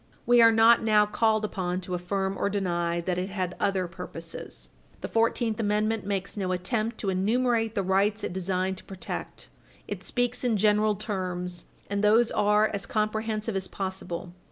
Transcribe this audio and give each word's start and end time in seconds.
We 0.25 0.41
are 0.41 0.51
not 0.51 0.81
now 0.81 1.05
called 1.05 1.45
upon 1.45 1.79
to 1.81 1.93
affirm 1.93 2.35
or 2.35 2.49
deny 2.49 3.01
that 3.01 3.19
it 3.19 3.29
had 3.29 3.53
other 3.59 3.87
purposes. 3.87 4.71
The 5.01 5.07
Fourteenth 5.07 5.59
Amendment 5.59 6.07
makes 6.07 6.35
no 6.35 6.51
attempt 6.51 6.97
to 7.01 7.11
enumerate 7.11 7.75
the 7.75 7.83
rights 7.83 8.23
it 8.23 8.33
designed 8.33 8.77
to 8.77 8.83
protect. 8.83 9.47
It 9.87 10.03
speaks 10.03 10.43
in 10.43 10.57
general 10.57 10.95
terms, 10.95 11.65
and 11.87 12.03
those 12.03 12.31
are 12.31 12.71
as 12.73 12.87
comprehensive 12.87 13.55
as 13.55 13.67
possible. 13.67 14.33